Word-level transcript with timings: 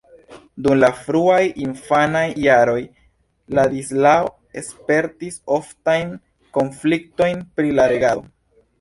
Dum 0.67 0.77
la 0.83 0.87
fruaj 1.01 1.41
infanaj 1.65 2.23
jaroj 2.45 2.79
Ladislao 3.59 4.35
spertis 4.71 5.41
oftajn 5.61 6.19
konfliktojn 6.61 7.49
pri 7.61 7.81
la 7.81 7.91
regado. 7.97 8.31